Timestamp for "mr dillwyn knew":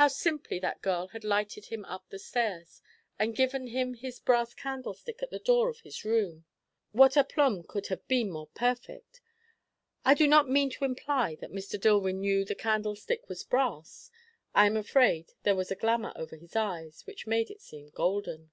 11.52-12.46